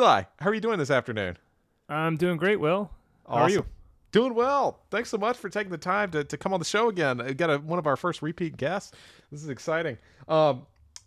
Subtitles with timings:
[0.00, 1.36] Eli, how are you doing this afternoon?
[1.86, 2.90] I'm doing great, Will.
[3.28, 3.66] How are you?
[4.12, 4.80] Doing well.
[4.90, 7.20] Thanks so much for taking the time to, to come on the show again.
[7.20, 8.92] I got a, one of our first repeat guests.
[9.30, 9.98] This is exciting.
[10.26, 10.64] Um,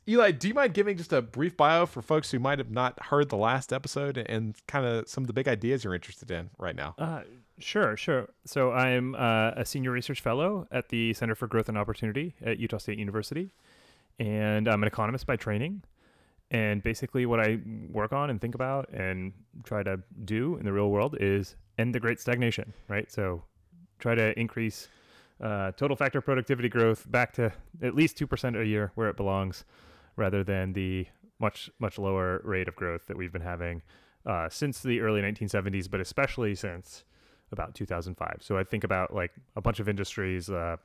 [0.07, 3.01] Eli, do you mind giving just a brief bio for folks who might have not
[3.05, 6.51] heard the last episode and kind of some of the big ideas you're interested in
[6.59, 6.93] right now?
[6.99, 7.21] Uh,
[7.57, 8.29] sure, sure.
[8.45, 12.59] So I'm uh, a senior research fellow at the Center for Growth and Opportunity at
[12.59, 13.53] Utah State University,
[14.19, 15.81] and I'm an economist by training.
[16.53, 17.59] And basically, what I
[17.91, 21.95] work on and think about and try to do in the real world is end
[21.95, 23.11] the great stagnation, right?
[23.11, 23.41] So
[23.99, 24.87] try to increase
[25.41, 29.65] uh, total factor productivity growth back to at least 2% a year where it belongs
[30.15, 31.07] rather than the
[31.39, 33.81] much, much lower rate of growth that we've been having
[34.25, 37.03] uh, since the early 1970s, but especially since
[37.51, 38.37] about 2005.
[38.41, 40.77] So I think about like a bunch of industries, uh,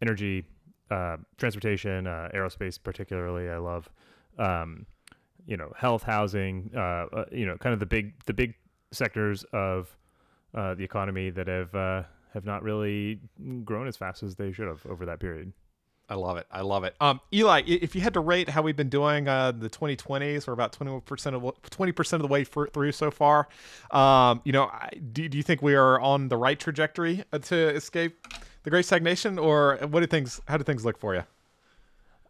[0.00, 0.44] energy,
[0.90, 3.48] uh, transportation, uh, aerospace, particularly.
[3.48, 3.88] I love,
[4.38, 4.86] um,
[5.46, 6.70] you know, health, housing.
[6.74, 8.54] Uh, uh, you know, kind of the big the big
[8.90, 9.96] sectors of
[10.54, 12.02] uh, the economy that have uh,
[12.34, 13.20] have not really
[13.64, 15.52] grown as fast as they should have over that period.
[16.08, 16.46] I love it.
[16.50, 16.94] I love it.
[17.00, 20.52] Um, Eli, if you had to rate how we've been doing uh, the 2020s, we're
[20.52, 23.48] about 20% of 20% of the way fr- through so far.
[23.92, 27.38] Um, you know, I- do, do you think we are on the right trajectory uh,
[27.38, 28.26] to escape
[28.64, 30.38] the great stagnation, or what do things?
[30.48, 31.22] How do things look for you?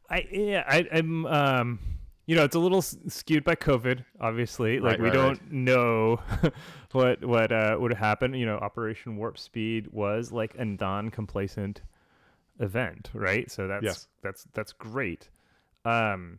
[0.08, 1.78] I yeah, I, I'm um,
[2.26, 4.78] you know, it's a little skewed by COVID, obviously.
[4.78, 5.52] Like Right, we right, don't right.
[5.52, 6.20] know
[6.92, 8.34] what what uh, would happen.
[8.34, 11.82] You know, Operation Warp Speed was like a non-complacent
[12.60, 13.50] event, right?
[13.50, 14.08] So that's Yes.
[14.22, 15.28] that's that's great.
[15.84, 16.38] Um,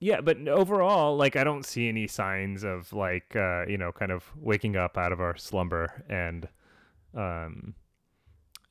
[0.00, 4.10] yeah, but overall, like I don't see any signs of like uh, you know, kind
[4.10, 6.48] of waking up out of our slumber and
[7.16, 7.74] um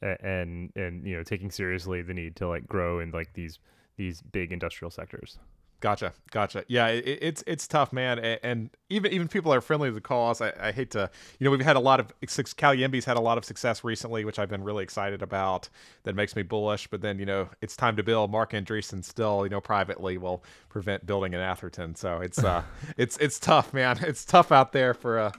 [0.01, 3.59] and and you know taking seriously the need to like grow in like these
[3.95, 5.39] these big industrial sectors.
[5.83, 6.63] Gotcha, gotcha.
[6.69, 8.17] Yeah, it, it's it's tough, man.
[8.17, 10.39] And even even people are friendly to the cause.
[10.39, 13.17] I, I hate to, you know, we've had a lot of suc- Cali YIMBY's had
[13.17, 15.67] a lot of success recently, which I've been really excited about.
[16.03, 16.87] That makes me bullish.
[16.87, 18.31] But then, you know, it's time to build.
[18.31, 21.95] Marc Andreessen still, you know, privately will prevent building in Atherton.
[21.95, 22.63] So it's uh,
[22.97, 23.99] it's it's tough, man.
[24.03, 25.31] It's tough out there for uh,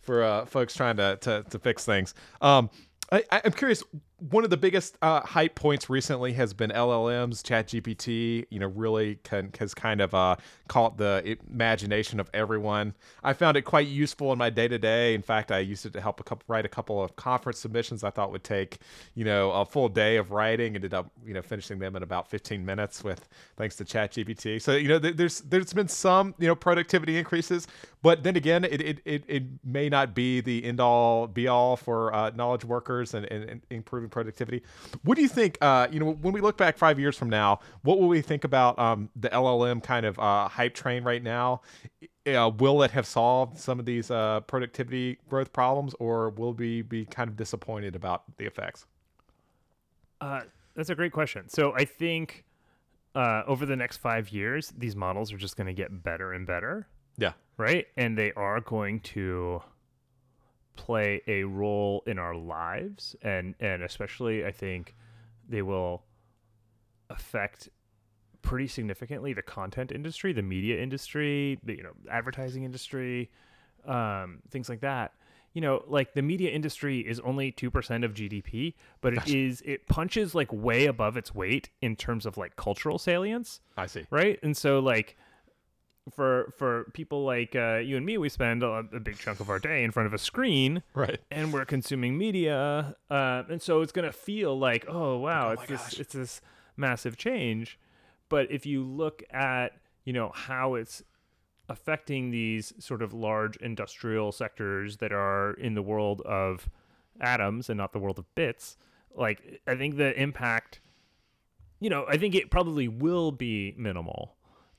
[0.00, 2.14] for uh, folks trying to to, to fix things.
[2.40, 2.68] Um,
[3.12, 3.84] I- I'm curious.
[4.18, 8.46] One of the biggest uh, hype points recently has been LLMs, ChatGPT.
[8.48, 10.36] You know, really can, has kind of uh,
[10.68, 12.94] caught the imagination of everyone.
[13.24, 15.14] I found it quite useful in my day to day.
[15.14, 18.04] In fact, I used it to help a couple write a couple of conference submissions.
[18.04, 18.78] I thought would take
[19.16, 20.76] you know a full day of writing.
[20.76, 24.62] Ended up you know finishing them in about 15 minutes with thanks to ChatGPT.
[24.62, 27.66] So you know, th- there's there's been some you know productivity increases,
[28.00, 31.76] but then again, it it, it, it may not be the end all be all
[31.76, 34.62] for uh, knowledge workers and, and, and improving productivity.
[35.02, 35.58] What do you think?
[35.60, 38.44] Uh, you know, when we look back five years from now, what will we think
[38.44, 41.60] about um, the LLM kind of uh, hype train right now?
[42.26, 46.80] Uh, will it have solved some of these uh, productivity growth problems, or will we
[46.80, 48.86] be kind of disappointed about the effects?
[50.20, 50.42] Uh,
[50.74, 51.48] that's a great question.
[51.48, 52.44] So I think
[53.14, 56.46] uh, over the next five years, these models are just going to get better and
[56.46, 56.86] better,
[57.18, 57.32] Yeah.
[57.58, 57.86] right?
[57.96, 59.60] And they are going to
[60.76, 64.94] play a role in our lives, and and especially I think
[65.48, 66.04] they will
[67.10, 67.68] affect
[68.42, 73.30] pretty significantly the content industry, the media industry, the you know advertising industry,
[73.86, 75.12] um, things like that.
[75.54, 79.62] You know, like the media industry is only two percent of GDP, but it is
[79.64, 84.04] it punches like way above its weight in terms of like cultural salience, I see.
[84.10, 84.38] right?
[84.42, 85.16] And so like
[86.12, 89.48] for for people like uh, you and me, we spend a, a big chunk of
[89.48, 91.20] our day in front of a screen Right.
[91.30, 95.66] and we're consuming media, uh, and so it's gonna feel like, oh wow, Oh it's
[95.66, 96.00] this gosh.
[96.00, 96.40] it's this
[96.76, 97.78] massive change.
[98.28, 101.02] But if you look at you know how it's
[101.68, 106.68] affecting these sort of large industrial sectors that are in the world of
[107.20, 108.76] atoms and not the world of bits,
[109.16, 110.80] like I think the impact,
[111.80, 114.36] you know, I think it probably will be minimal.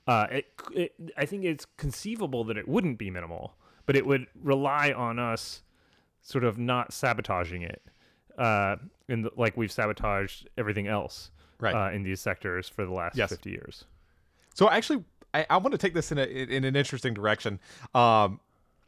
[0.07, 3.55] Uh, it, it, I think it's conceivable that it wouldn't be minimal,
[3.85, 5.63] but it would rely on us
[6.21, 7.81] sort of not sabotaging it,
[8.37, 8.75] uh,
[9.07, 11.73] in the, like we've sabotaged everything else Right.
[11.73, 13.29] uh, in these sectors for the last Yes.
[13.29, 13.85] 50 years.
[14.53, 15.03] So actually,
[15.33, 17.59] I, I want to take this in a in an interesting direction.
[17.93, 18.39] Um,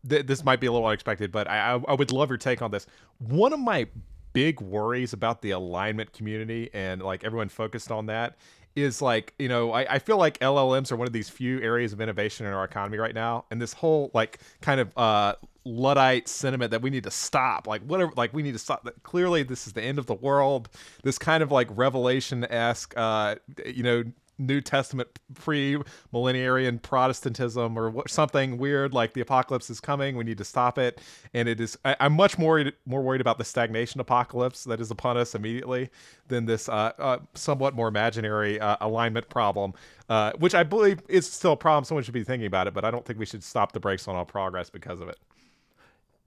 [0.07, 2.71] th- this might be a little unexpected, but I I would love your take on
[2.71, 2.85] this.
[3.19, 3.87] One of my
[4.33, 8.37] big worries about the alignment community and like everyone focused on that
[8.77, 11.91] is like you know I, I feel like LLMs are one of these few areas
[11.93, 15.33] of innovation in our economy right now, and this whole like kind of uh
[15.65, 19.03] luddite sentiment that we need to stop like whatever like we need to stop that
[19.03, 20.69] clearly this is the end of the world.
[21.03, 23.35] This kind of like revelation-esque uh
[23.65, 24.03] you know
[24.37, 25.77] New Testament pre
[26.13, 30.15] millenarian Protestantism or something weird like the apocalypse is coming.
[30.15, 30.99] We need to stop it.
[31.33, 34.91] And it is, I, I'm much more, more worried about the stagnation apocalypse that is
[34.91, 35.89] upon us immediately
[36.27, 39.73] than this uh, uh, somewhat more imaginary uh, alignment problem,
[40.09, 41.83] uh, which I believe is still a problem.
[41.83, 44.07] Someone should be thinking about it, but I don't think we should stop the brakes
[44.07, 45.17] on all progress because of it.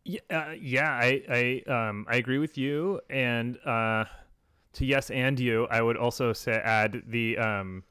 [0.05, 3.01] Yeah, uh, yeah, I, I, um, I agree with you.
[3.11, 4.05] And uh,
[4.73, 7.85] to yes and you, I would also say add the, um,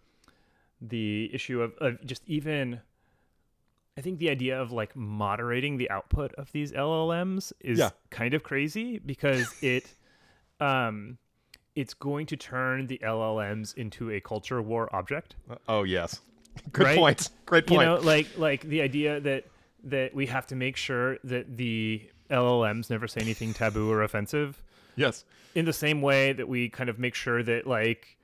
[0.82, 2.82] the issue of, of just even.
[3.98, 7.90] I think the idea of like moderating the output of these LLMs is Yeah.
[8.10, 9.94] kind of crazy because it,
[10.62, 11.18] um,
[11.76, 15.36] it's going to turn the LLMs into a culture war object.
[15.68, 16.22] Oh, yes.
[16.72, 16.98] Good Right?
[16.98, 17.30] point.
[17.46, 17.82] Great point.
[17.82, 19.46] you know like like the idea that
[19.86, 24.62] that we have to make sure that the llms never say anything taboo or offensive
[24.98, 25.24] yes.
[25.56, 28.18] in the same way that we kind of make sure that like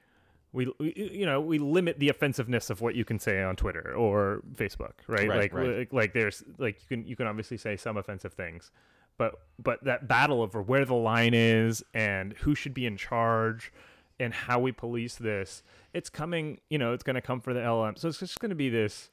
[0.55, 3.93] we, we you know we limit the offensiveness of what you can say on twitter
[3.95, 5.77] or facebook right, Right, like, right.
[5.79, 8.71] like like there's like you can you can obviously say some offensive things
[9.17, 13.71] but but that battle over where the line is and who should be in charge
[14.19, 15.61] and how we police this
[15.93, 18.49] it's coming you know it's going to come for the lm so it's just going
[18.49, 19.09] to be this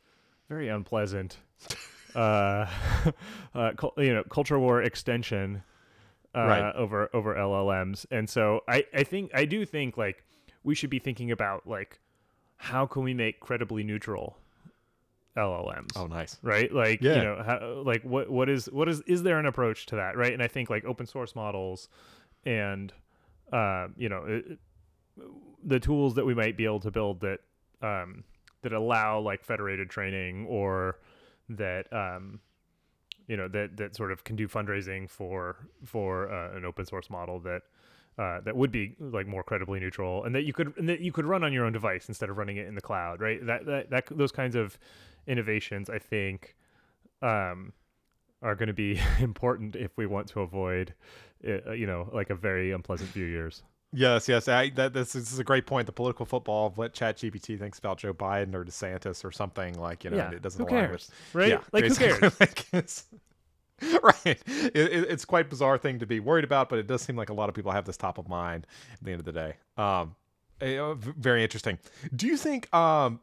[0.49, 1.38] very unpleasant
[2.15, 2.67] uh,
[3.55, 5.62] uh you know culture war extension
[6.35, 6.75] uh, Right.
[6.77, 10.25] over over llms and so i i think i do think like
[10.64, 11.99] we should be thinking about like
[12.56, 14.37] how can we make credibly neutral
[15.37, 16.37] llms Oh, nice.
[16.43, 17.17] right like Yeah.
[17.17, 20.17] you know how, like what what is what is is there an approach to that
[20.17, 21.88] right and i think like open source models
[22.44, 22.93] and
[23.53, 24.59] uh, you know it, it-
[25.64, 27.38] the tools that we might be able to build that
[27.82, 28.25] um,
[28.62, 30.99] that allow like federated training or
[31.50, 32.41] that um,
[33.29, 37.11] you know that that sort of can do fundraising for for uh, an open source
[37.11, 37.62] model that
[38.19, 41.11] uh, that would be like more credibly neutral and that you could and that you
[41.12, 43.64] could run on your own device instead of running it in the cloud right that
[43.67, 44.79] that, that those kinds of
[45.26, 46.55] innovations i think
[47.23, 47.73] um,
[48.43, 50.93] are going to be important if we want to avoid
[51.47, 53.62] uh, you know like a very unpleasant few years
[53.94, 54.49] Yes, yes.
[54.49, 55.85] I, that this, is- this is a great point.
[55.85, 60.03] The political football of what ChatGPT thinks about Joe Biden or DeSantis or something like
[60.03, 61.49] you know, Yeah, it doesn't who align cares, with right?
[61.50, 62.41] Yeah, Like, who cares?
[62.41, 62.64] Like,
[64.02, 64.25] right.
[64.25, 67.31] It, it, it's quite bizarre thing to be worried about, but it does seem like
[67.31, 69.55] a lot of people have this top of mind at the end of the day.
[69.76, 70.14] Um,
[70.61, 71.79] eh, v- very interesting.
[72.14, 73.20] Do you think um,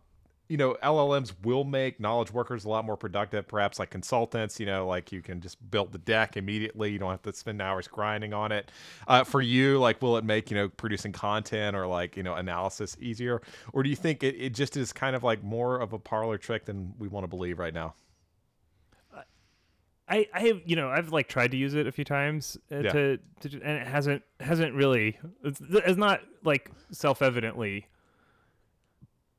[0.50, 4.66] you know, LLMs will make knowledge workers a lot more productive, perhaps like consultants, you
[4.66, 6.92] know, like you can just build the deck immediately.
[6.92, 8.72] You don't have to spend hours grinding on it.
[9.08, 12.34] Uh, for you, like, will it make, you know, producing content or like, you know,
[12.34, 13.44] analysis easier?
[13.74, 16.40] Or do you think it, it just is kind of like more of a parlor
[16.40, 17.94] trick than we want to believe right now?
[20.10, 22.80] I, I have you know I've like tried to use it a few times uh,
[22.80, 22.92] Yeah.
[22.92, 27.86] to, to and it hasn't hasn't really it's, it's not like self evidently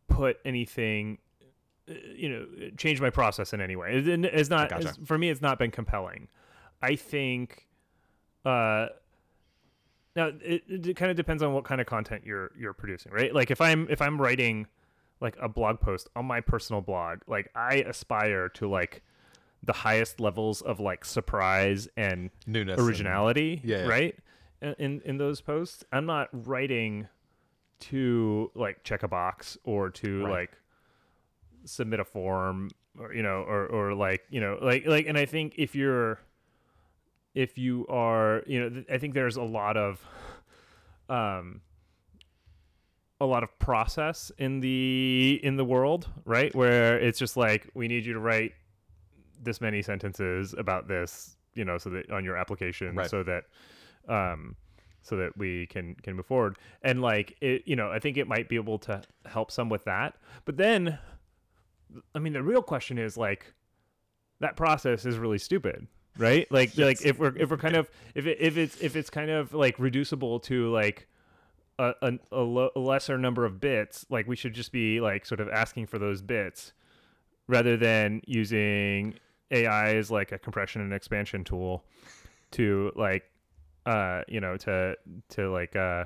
[0.09, 1.19] put anything
[1.89, 4.89] uh, you know change my process in any way it, it- it's not Gotcha.
[4.89, 6.29] it's- for me it's not been compelling
[6.83, 7.67] I think
[8.45, 8.87] uh
[10.17, 13.35] now it, it kind of depends on what kind of content you're you're producing right
[13.35, 14.67] like if I'm if I'm writing
[15.21, 19.03] like a blog post on my personal blog like I aspire to like
[19.63, 22.79] the highest levels of like surprise and Newness.
[22.79, 23.87] and- originality, yeah, yeah.
[23.89, 24.15] right?
[24.63, 27.09] In- In in those posts, I'm not writing
[27.81, 30.31] to like check a box or to Right.
[30.31, 30.59] like
[31.65, 35.25] submit a form or you know or or like you know like like and I
[35.27, 36.21] think if you're
[37.35, 40.05] if you are you know th- I think there's a lot of
[41.09, 41.61] um
[43.21, 46.55] a lot of process in the in the world, right?
[46.55, 48.53] Where it's just like we need you to write
[49.43, 53.11] this many sentences about this, you know, so that on your application, Right.
[53.11, 53.45] so that,
[54.09, 54.57] um,
[55.03, 56.59] so that we can can move forward.
[56.83, 59.85] And like it, you know, I think it might be able to help some with
[59.85, 60.15] that.
[60.45, 60.99] But then,
[62.15, 63.55] I mean, the real question is like,
[64.41, 65.87] that process is really stupid,
[66.19, 66.51] right?
[66.53, 69.31] Like like if we're if we're kind of if it, if it's if it's kind
[69.31, 71.07] of like reducible to like
[71.79, 75.25] a, a, a, lo- a lesser number of bits, like we should just be like
[75.25, 76.73] sort of asking for those bits
[77.49, 79.15] rather than using
[79.51, 81.85] AI is like a compression and expansion tool
[82.53, 83.25] to like
[83.87, 84.97] uh you know to
[85.31, 86.05] to like uh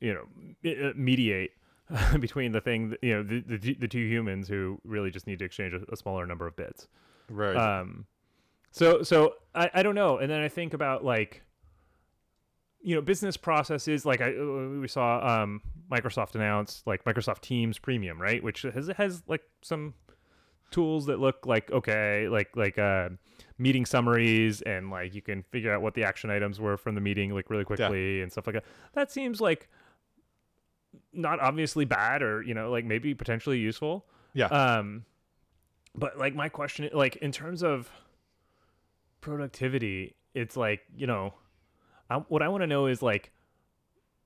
[0.00, 1.50] you know mediate
[2.20, 5.38] between the thing that, you know the, the the two humans who really just need
[5.38, 6.88] to exchange a, a smaller number of bits.
[7.30, 7.56] Right.
[7.56, 8.06] Um,
[8.70, 11.42] so so I, I don't know, and then I think about like,
[12.80, 14.04] you know, business processes.
[14.04, 18.42] Like I we saw um, Microsoft announce like Microsoft Teams Premium, right?
[18.42, 19.94] Which has has like some
[20.70, 23.10] tools that look like okay, like like uh,
[23.58, 27.00] meeting summaries, and like you can figure out what the action items were from the
[27.00, 28.64] meeting like really quickly and stuff like that.
[28.94, 29.68] That seems like
[31.12, 34.06] not obviously bad or you know like maybe potentially useful.
[34.34, 34.46] yeah.
[34.46, 35.04] Um,
[35.94, 37.90] but like my question, like in terms of
[39.20, 41.34] productivity, it's like you know,
[42.10, 43.32] I, what I want to know is like,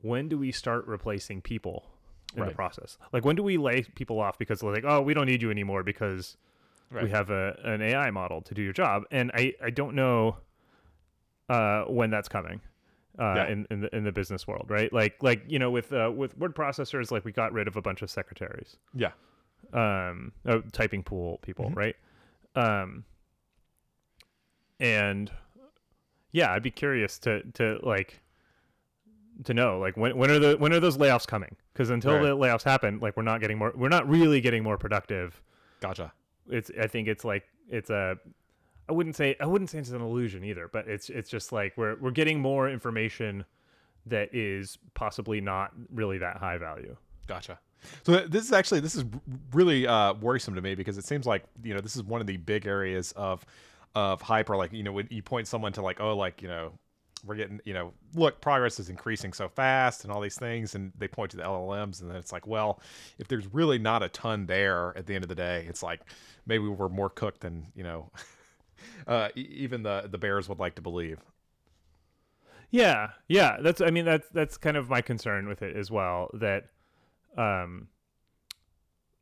[0.00, 1.91] when do we start replacing people
[2.34, 2.98] in the process?
[3.12, 5.50] Like when do we lay people off because they're like, oh, we don't need you
[5.50, 6.36] anymore because
[6.90, 7.04] Right.
[7.04, 10.36] we have a an AI model to do your job, and I I don't know
[11.48, 12.60] uh, when that's coming.
[13.18, 13.46] Uh, Yeah.
[13.48, 14.90] in in the, in the business world, right?
[14.92, 17.82] Like like you know with uh, with word processors, like we got rid of a
[17.82, 19.12] bunch of secretaries yeah.
[19.74, 21.76] um uh, typing pool people Mhm.
[21.76, 21.96] right
[22.56, 23.04] um
[24.80, 25.30] and
[26.32, 28.20] yeah i'd be curious to to like
[29.44, 32.22] to know like when when are the when are those layoffs coming because until Right.
[32.22, 35.40] the layoffs happen like we're not getting more we're not really getting more productive
[35.80, 36.12] Gotcha.
[36.48, 38.16] it's i think it's like it's a
[38.88, 41.72] i wouldn't say i wouldn't say it's an illusion either but it's it's just like
[41.76, 43.44] we're we're getting more information
[44.06, 46.96] that is possibly not really that high value
[47.28, 47.58] Gotcha.
[48.04, 49.04] So this is actually this is
[49.52, 52.26] really uh, worrisome to me because it seems like you know this is one of
[52.26, 53.44] the big areas of
[53.94, 54.56] of hyper.
[54.56, 56.72] Like you know when you point someone to like oh like you know
[57.24, 60.92] we're getting you know look progress is increasing so fast and all these things and
[60.98, 62.80] they point to the LLMs and then it's like well
[63.18, 66.00] if there's really not a ton there at the end of the day it's like
[66.46, 68.10] maybe we're more cooked than you know
[69.06, 71.20] uh, even the the bears would like to believe.
[72.70, 73.58] Yeah, yeah.
[73.60, 76.30] That's I mean that's that's kind of my concern with it as well.
[76.32, 76.64] That
[77.36, 77.88] um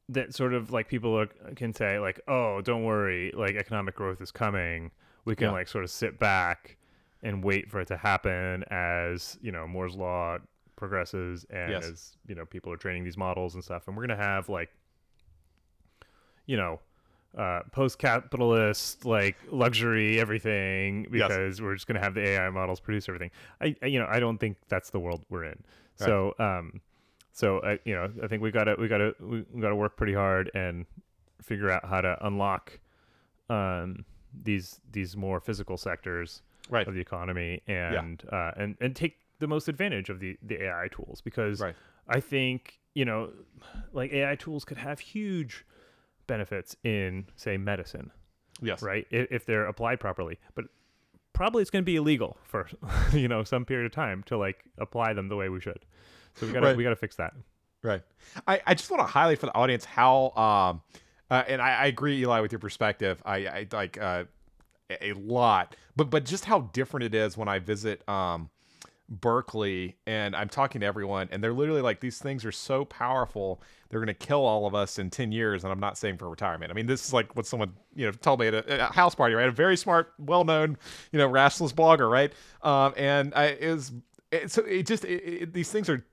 [0.08, 4.20] that sort of like people are, can say like, oh, don't worry, like economic growth
[4.20, 4.90] is coming.
[5.24, 5.52] We can Yeah.
[5.52, 6.76] like sort of sit back
[7.22, 10.38] and wait for it to happen as you know Moore's law
[10.76, 11.84] progresses and Yes.
[11.84, 14.70] as you know people are training these models and stuff, and we're gonna have like
[16.46, 16.80] you know
[17.38, 21.28] uh, post-capitalist like luxury everything Yes.
[21.28, 23.30] because we're just going to have the AI models produce everything.
[23.60, 25.62] I, I you know I don't think that's the world we're in.
[25.94, 26.80] So um
[27.32, 29.76] so I you know I think we got to we got to we got to
[29.76, 30.86] work pretty hard and
[31.40, 32.80] figure out how to unlock
[33.48, 36.86] um these these more physical sectors Right.
[36.88, 40.88] of the economy and uh and and take the most advantage of the the AI
[40.90, 41.74] tools because Right.
[42.08, 43.30] I think you know
[43.92, 45.64] like AI tools could have huge
[46.26, 48.10] benefits in say medicine
[48.62, 48.82] Yes.
[48.82, 50.66] right if, if they're applied properly but
[51.32, 52.68] probably it's going to be illegal for
[53.12, 55.84] you know some period of time to like apply them the way we should
[56.36, 56.76] so we got to Right.
[56.76, 57.32] we got to fix that
[57.82, 58.02] Right.
[58.46, 60.82] I, I just want to highlight for the audience how um
[61.30, 63.22] uh, and I, I agree, Eli, with your perspective.
[63.24, 64.24] I, I like uh,
[65.00, 68.50] a lot, but but just how different it is when I visit um
[69.10, 73.60] Berkeley and I'm talking to everyone, and they're literally like, these things are so powerful,
[73.88, 76.70] they're gonna kill all of us in ten years, and I'm not saying for retirement.
[76.70, 78.84] I mean, this is like what someone you know told me at a, at a
[78.86, 79.48] house party, right?
[79.48, 80.78] A very smart, well-known,
[81.10, 82.32] you know, rationalist blogger, right?
[82.62, 83.92] Um, and I it was
[84.30, 86.04] it, so it just it, it, these things are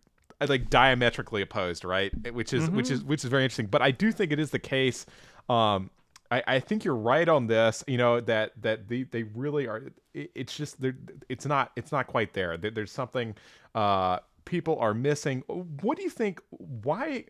[0.41, 2.11] uh, like diametrically opposed, right?
[2.33, 3.67] Which is which is which is very interesting.
[3.67, 5.05] But I do think it is the case.
[5.49, 5.91] Um,
[6.31, 7.83] I, I think you're right on this.
[7.87, 9.83] You know that that they, they really are.
[10.13, 10.77] It, it's just
[11.29, 12.57] it's not it's not quite there.
[12.57, 13.35] There- There's something
[13.75, 15.41] uh, people are missing.
[15.81, 16.41] What do you think?
[16.49, 17.25] Why?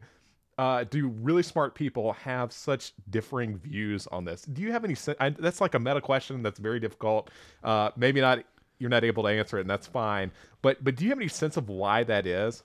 [0.58, 4.42] Uh, do really smart people have such differing views on this?
[4.42, 4.96] Do you have any?
[5.20, 6.42] I, that's like a meta question.
[6.42, 7.30] That's very difficult.
[7.64, 8.44] Uh, maybe not.
[8.80, 10.32] You're not able to answer it, and that's fine.
[10.62, 12.64] But but do you have any sense of why that is?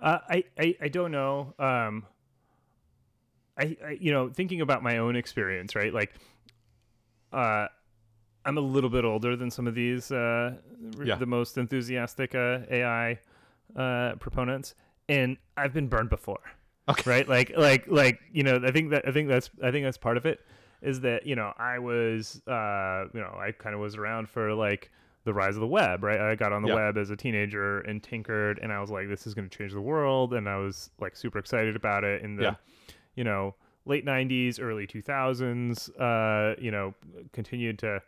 [0.00, 1.54] Uh, I, I I don't know.
[1.58, 2.06] Um,
[3.60, 5.92] I, I you know thinking about my own experience, right?
[5.94, 6.12] Like,
[7.32, 7.66] uh,
[8.44, 10.56] I'm a little bit older than some of these uh,
[11.02, 11.16] Yeah.
[11.16, 13.18] the most enthusiastic uh, AI
[13.76, 14.74] uh, proponents,
[15.08, 16.40] and I've been burned before.
[16.88, 17.08] Okay.
[17.08, 17.28] Right?
[17.28, 20.16] Like like like you know I think that I think that's I think that's part
[20.16, 20.40] of it
[20.82, 24.54] is that you know I was uh you know I kind of was around for
[24.54, 24.90] like
[25.24, 26.18] the rise of the web, right?
[26.18, 26.74] I got on the Yeah.
[26.76, 29.72] web as a teenager and tinkered, and I was like, this is going to change
[29.72, 32.54] the world, and I was like super excited about it in the, Yeah.
[33.20, 35.90] You know, late '90s, early 2000s.
[36.00, 36.94] Uh, you know,
[37.34, 38.00] continued to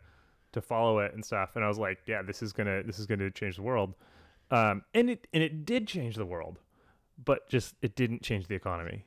[0.53, 3.05] to follow it and stuff, and I was like, yeah, this is gonna this is
[3.05, 3.93] gonna change the world,
[4.49, 6.57] um, and it and it did change the world,
[7.23, 9.05] but just it didn't change the economy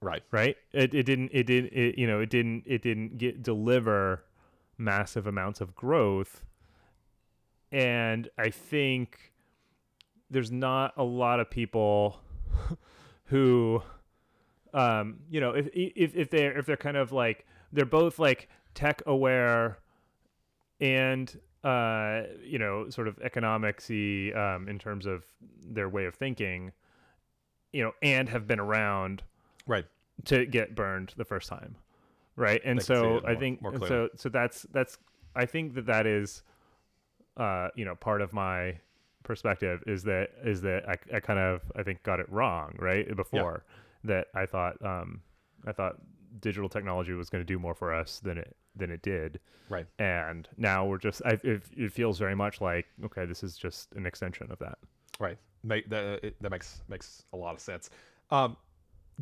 [0.00, 0.22] Right.
[0.32, 4.24] right it, it didn't it didn't it, you know it didn't it didn't get deliver
[4.76, 6.42] massive amounts of growth
[7.72, 9.32] and i think
[10.28, 12.20] there's not a lot of people
[13.26, 13.82] who
[14.74, 18.48] um you know if if if they're if they're kind of like they're both like
[18.74, 19.78] tech aware
[20.80, 25.24] and uh you know sort of economicsy um in terms of
[25.66, 26.72] their way of thinking
[27.72, 29.22] you know and have been around
[29.66, 29.86] Right.
[30.26, 31.76] to get burned the first time
[32.36, 32.60] right?
[32.64, 34.98] And so i more- think more so so that's that's
[35.36, 36.42] i think that that is
[37.36, 38.78] uh you know part of my
[39.22, 43.06] perspective is that is that I, I kind of i think got it wrong right
[43.16, 43.64] before
[44.04, 45.20] that i thought um
[45.66, 45.96] i thought
[46.40, 49.86] digital technology was going to do more for us than it than it did Right.
[49.98, 53.92] and now we're just I, it, it feels very much like okay this is just
[53.94, 54.78] an extension of that
[55.20, 55.38] Right.
[55.62, 57.88] Make that it, that makes makes a lot of sense.
[58.32, 58.56] Um,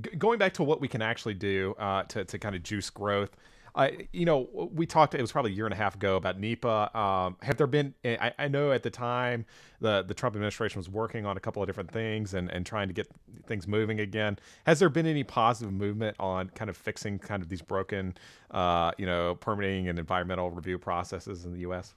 [0.00, 2.88] g- going back to what we can actually do uh, to to kind of juice
[2.88, 3.36] growth.
[3.75, 5.14] I, you know, we talked.
[5.14, 6.97] It was probably a year and a half ago about NEPA.
[6.99, 7.95] Um, have there been?
[8.05, 9.47] I, I know at the time
[9.81, 12.88] the the Trump administration was working on a couple of different things and and trying
[12.88, 13.09] to get
[13.47, 14.38] things moving again.
[14.67, 18.14] Has there been any positive movement on kind of fixing kind of these broken,
[18.50, 21.95] uh, you know, permitting and environmental review processes in the U.S.?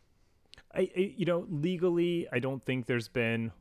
[0.73, 3.51] I, I you know legally I don't think there's been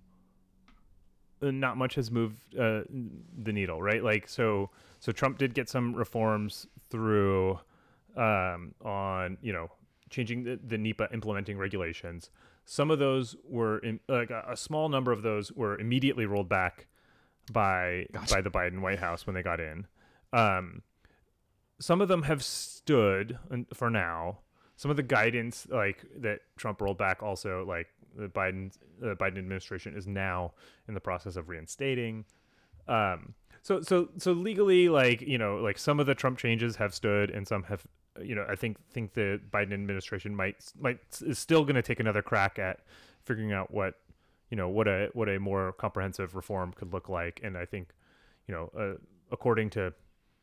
[1.42, 2.82] uh, not much has moved uh,
[3.42, 7.58] the needle right like so so Trump did get some reforms through
[8.16, 9.70] um, on you know
[10.10, 12.30] changing the, the NEPA implementing regulations
[12.66, 16.48] some of those were in, like a, a small number of those were immediately rolled
[16.48, 16.86] back
[17.52, 18.34] by Gotcha.
[18.34, 19.86] by the Biden White House when they got in
[20.32, 20.82] um,
[21.78, 23.38] some of them have stood
[23.72, 24.38] for now
[24.76, 29.38] some of the guidance like that Trump rolled back also like the Biden the Biden
[29.38, 30.52] administration is now
[30.88, 32.24] in the process of reinstating.
[32.88, 36.94] Um, so so so legally, like you know, like some of the Trump changes have
[36.94, 37.86] stood, and some have
[38.22, 42.00] you know I think think the Biden administration might might is still going to take
[42.00, 42.80] another crack at
[43.24, 43.94] figuring out what
[44.50, 47.88] you know what a what a more comprehensive reform could look like, and I think
[48.46, 48.98] you know uh,
[49.32, 49.92] according to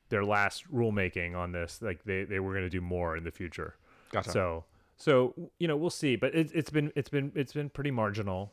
[0.10, 3.32] their last rulemaking on this, like they they were going to do more in the
[3.32, 3.76] future.
[4.12, 4.32] Gotcha.
[4.32, 4.66] So
[4.98, 8.52] so you know we'll see, but it, it's been it's been it's been pretty marginal,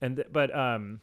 [0.00, 1.00] and th- but um,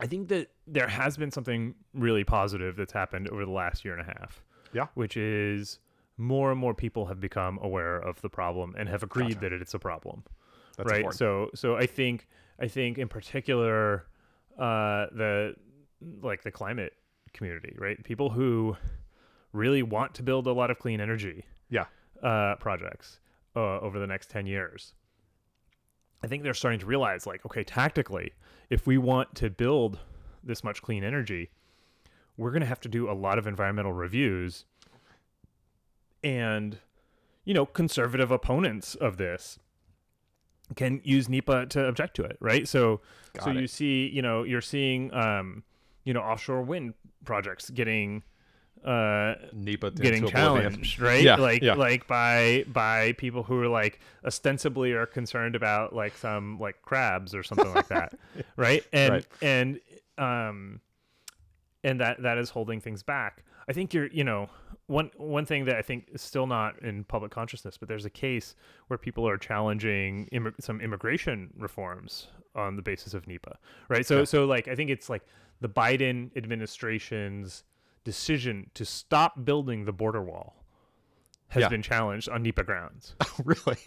[0.00, 3.96] I think that there has been something really positive that's happened over the last year
[3.96, 4.42] and a half.
[4.72, 4.88] Yeah.
[4.94, 5.78] which is
[6.18, 9.40] more and more people have become aware of the problem and have agreed Gotcha.
[9.40, 10.24] that it's a problem
[10.76, 11.18] That's right important.
[11.18, 12.26] so so i think
[12.60, 14.06] i think in particular
[14.58, 15.54] uh the
[16.20, 16.92] like the climate
[17.32, 18.76] community right people who
[19.52, 21.86] really want to build a lot of clean energy Yeah.
[22.22, 23.20] uh projects
[23.56, 24.94] uh, over the next 10 years
[26.22, 28.32] i think they're starting to realize like okay tactically
[28.70, 29.98] if we want to build
[30.42, 31.50] this much clean energy
[32.36, 34.64] we're going to have to do a lot of environmental reviews
[36.22, 36.78] and
[37.44, 39.58] you know conservative opponents of this
[40.76, 42.68] can use NEPA to object to it, right?
[42.68, 43.00] So
[43.40, 45.62] so Got you see, you know, you're seeing um,
[46.04, 48.22] you know, offshore wind projects getting
[48.84, 51.22] uh NEPA getting challenged, right?
[51.22, 51.74] Yeah, like yeah.
[51.74, 57.34] like by by people who are like ostensibly are concerned about like some like crabs
[57.34, 58.12] or something like that,
[58.56, 58.84] right?
[58.92, 59.26] And Right.
[59.42, 59.80] and
[60.16, 60.80] um
[61.82, 63.44] and that that is holding things back.
[63.68, 64.48] I think you're, you know,
[64.88, 68.10] one one thing that I think is still not in public consciousness, but there's a
[68.10, 68.56] case
[68.88, 73.56] where people are challenging immig- some immigration reforms on the basis of NEPA,
[73.88, 74.04] right?
[74.04, 74.24] So Yeah.
[74.24, 75.22] so like I think it's like
[75.60, 77.64] the Biden administration's
[78.04, 80.64] decision to stop building the border wall
[81.48, 81.68] has Yeah.
[81.68, 83.14] been challenged on NEPA grounds.
[83.44, 83.78] really?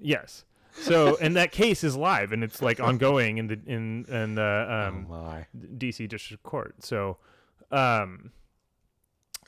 [0.00, 0.44] yes.
[0.76, 4.86] So and that case is live and it's like ongoing in the in in the
[4.88, 5.44] um oh.
[5.78, 6.74] DC District Court.
[6.84, 7.18] So,
[7.70, 8.30] um,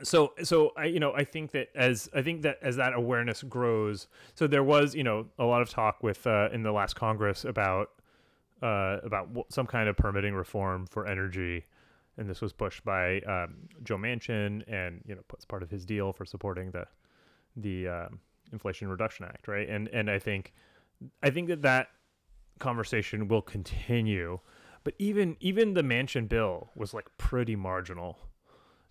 [0.03, 3.43] so so I you know I think that as I think that as that awareness
[3.43, 6.95] grows, so there was you know a lot of talk with uh, in the last
[6.95, 7.91] Congress about
[8.63, 11.65] uh, about some kind of permitting reform for energy,
[12.17, 15.85] and this was pushed by um, Joe Manchin, and you know as part of his
[15.85, 16.87] deal for supporting the
[17.57, 18.21] the um,
[18.53, 19.69] Inflation Reduction Act, right?
[19.69, 20.53] And and I think
[21.23, 21.89] I think that that
[22.59, 24.41] conversation will continue.
[24.85, 28.19] But even even the Manchin bill was like pretty marginal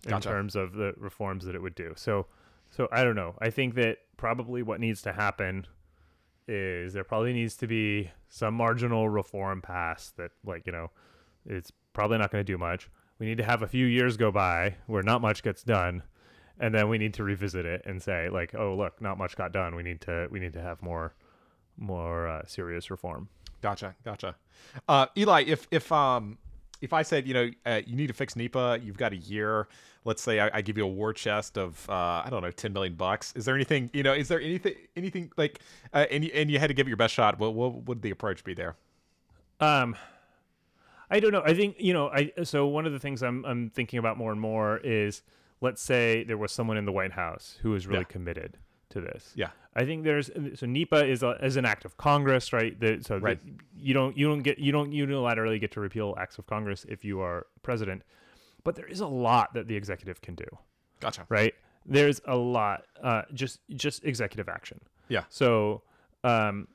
[0.04, 0.28] in Gotcha.
[0.28, 1.92] terms of the reforms that it would do.
[1.96, 2.26] So
[2.70, 3.34] so I don't know.
[3.40, 5.66] I think that probably what needs to happen
[6.48, 10.90] is there probably needs to be some marginal reform passed that like, you know,
[11.44, 12.88] it's probably not going to do much.
[13.18, 16.02] We need to have a few years go by where not much gets done
[16.58, 19.52] and then we need to revisit it and say like, "Oh, look, not much got
[19.52, 19.74] done.
[19.74, 21.14] We need to we need to have more
[21.76, 23.28] more uh, serious reform."
[23.62, 24.36] Gotcha, gotcha.
[24.88, 26.38] Uh, Eli, if if um
[26.80, 29.68] if I said you know uh, you need to fix NEPA, you've got a year.
[30.04, 32.72] Let's say I, I give you a war chest of uh, I don't know ten
[32.72, 33.32] million bucks.
[33.36, 34.12] Is there anything you know?
[34.14, 35.60] Is there anything anything like
[35.92, 37.38] uh, and you, and you had to give it your best shot?
[37.38, 38.76] What what would the approach be there?
[39.60, 39.96] Um,
[41.10, 41.42] I don't know.
[41.44, 42.08] I think you know.
[42.08, 45.22] I so one of the things I'm I'm thinking about more and more is
[45.60, 48.04] let's say there was someone in the White House who was really Yeah.
[48.04, 48.58] committed
[48.90, 49.32] to this.
[49.34, 49.50] Yeah.
[49.74, 52.78] I think there's so NEPA is a, is an act of Congress, right?
[52.78, 53.38] The, so Right.
[53.44, 56.86] the- you don't you don't get you don't unilaterally get to repeal acts of Congress
[56.88, 58.02] if you are president,
[58.64, 60.46] but there is a lot that the executive can do,
[61.00, 61.26] Gotcha.
[61.28, 61.54] right?
[61.84, 64.80] There's a lot, uh, just just executive action.
[65.08, 65.24] Yeah.
[65.28, 65.82] So,
[66.24, 66.68] um,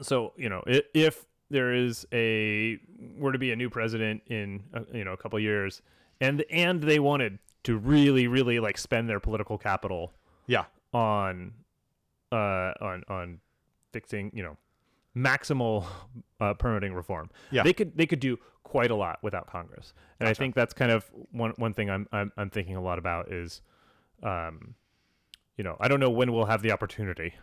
[0.00, 2.78] so you know, if, if there is a
[3.18, 5.82] were to be a new president in uh, you know a couple years,
[6.20, 10.12] and and they wanted to really really like spend their political capital
[10.46, 10.64] Yeah.
[10.92, 11.52] On
[12.32, 13.40] uh on on
[13.92, 14.56] fixing you know
[15.16, 15.84] maximal
[16.40, 17.62] uh, permitting reform Yeah.
[17.62, 20.92] they could they could do quite a lot without congress and i think that's kind
[20.92, 23.62] of one one thing i'm i'm, I'm thinking a lot about is
[24.22, 24.74] um
[25.56, 27.34] you know i don't know when we'll have the opportunity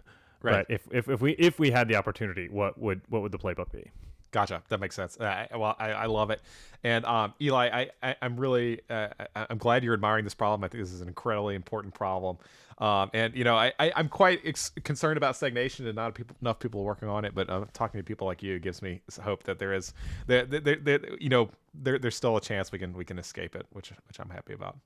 [0.41, 0.67] Right.
[0.67, 3.39] but if, if if we if we had the opportunity what would what would the
[3.39, 3.91] playbook be
[4.31, 4.61] Gotcha.
[4.67, 5.17] That makes sense.
[5.19, 6.41] Uh, I- well, I, I love it.
[6.83, 9.07] And um, Eli, I, I, I'm really, uh,
[9.37, 10.65] I, I'm glad you're admiring this problem.
[10.65, 12.37] I think this is an incredibly important problem.
[12.79, 16.35] Um, and you know, I, I I'm quite ex- concerned about stagnation and not people,
[16.41, 17.33] enough people working on it.
[17.33, 19.93] But uh, talking to people like you gives me hope that there is,
[20.27, 23.65] there, there, you know, there, there's still a chance we can we can escape it,
[23.71, 24.77] which which I'm happy about.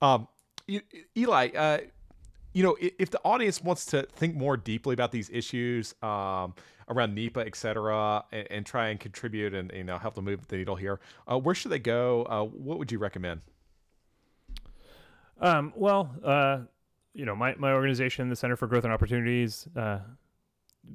[0.00, 0.28] Um,
[1.16, 1.78] Eli, uh,
[2.54, 6.54] you know, if the audience wants to think more deeply about these issues um,
[6.88, 10.48] around NEPA, et cetera, and, and try and contribute and you know help them move
[10.48, 12.24] the needle here, uh, where should they go?
[12.24, 13.42] Uh, what would you recommend?
[15.42, 16.58] um well uh
[17.14, 19.98] you know my my organization the center for growth and opportunities uh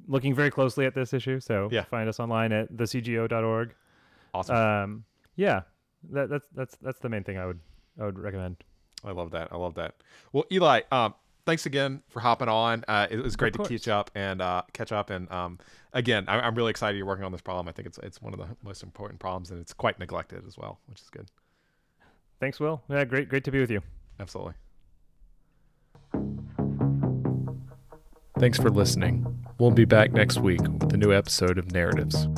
[0.08, 1.84] looking very closely at this issue so Yeah.
[1.84, 3.74] find us online at thecgo.org
[4.34, 4.56] Awesome.
[4.56, 5.04] um
[5.36, 5.62] yeah
[6.10, 7.60] that, that's that's that's the main thing i would
[8.00, 8.56] i would recommend
[9.04, 9.48] I love that.
[9.52, 9.94] I love that.
[10.32, 12.82] Well, Eli, um, thanks again for hopping on.
[12.88, 15.10] Uh, it was great to catch up and uh, catch up.
[15.10, 15.58] And um,
[15.92, 17.68] again, I, I'm really excited you're working on this problem.
[17.68, 20.56] I think it's it's one of the most important problems, and it's quite neglected as
[20.56, 21.28] well, which is good.
[22.40, 23.80] thanks will yeah great great to be with you
[24.18, 24.54] Absolutely.
[28.38, 29.44] Thanks for listening.
[29.58, 32.28] We'll be back next week with a new episode of Narratives.